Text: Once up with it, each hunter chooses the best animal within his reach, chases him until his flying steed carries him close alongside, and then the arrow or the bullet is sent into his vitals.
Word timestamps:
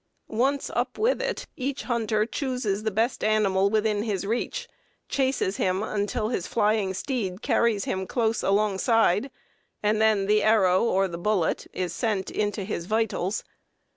Once 0.29 0.71
up 0.71 0.97
with 0.97 1.21
it, 1.21 1.45
each 1.55 1.83
hunter 1.83 2.25
chooses 2.25 2.81
the 2.81 2.89
best 2.89 3.23
animal 3.23 3.69
within 3.69 4.01
his 4.01 4.25
reach, 4.25 4.67
chases 5.07 5.57
him 5.57 5.83
until 5.83 6.29
his 6.29 6.47
flying 6.47 6.91
steed 6.91 7.43
carries 7.43 7.85
him 7.85 8.07
close 8.07 8.41
alongside, 8.41 9.29
and 9.83 10.01
then 10.01 10.25
the 10.25 10.41
arrow 10.41 10.81
or 10.83 11.07
the 11.07 11.19
bullet 11.19 11.67
is 11.71 11.93
sent 11.93 12.31
into 12.31 12.63
his 12.63 12.87
vitals. 12.87 13.43